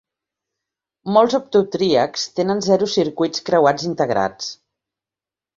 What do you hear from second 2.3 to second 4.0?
tenen zero circuits creuats